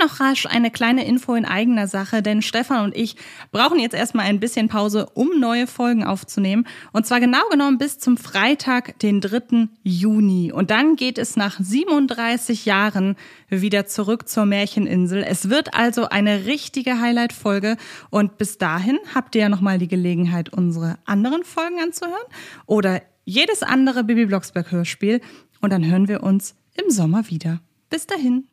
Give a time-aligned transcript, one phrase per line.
[0.00, 3.16] noch rasch eine kleine Info in eigener Sache, denn Stefan und ich
[3.52, 6.66] brauchen jetzt erstmal ein bisschen Pause, um neue Folgen aufzunehmen.
[6.92, 9.68] Und zwar genau genommen bis zum Freitag, den 3.
[9.82, 10.52] Juni.
[10.52, 13.16] Und dann geht es nach 37 Jahren
[13.48, 15.22] wieder zurück zur Märcheninsel.
[15.22, 17.76] Es wird also eine richtige Highlight-Folge.
[18.10, 22.16] Und bis dahin habt ihr ja nochmal die Gelegenheit, unsere anderen Folgen anzuhören
[22.66, 25.20] oder jedes andere Bibi Blocksberg Hörspiel.
[25.60, 27.60] Und dann hören wir uns im Sommer wieder.
[27.90, 28.46] Bis dahin.